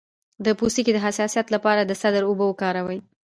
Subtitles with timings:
[0.45, 2.99] د پوستکي د حساسیت لپاره د سدر اوبه وکاروئ